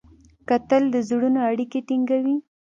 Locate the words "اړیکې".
1.49-1.79